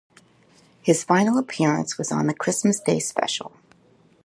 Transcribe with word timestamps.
His 0.81 1.03
final 1.03 1.37
appearance 1.37 1.99
was 1.99 2.11
on 2.11 2.25
the 2.25 2.33
Christmas 2.33 2.79
Day 2.79 2.97
Special. 2.97 3.51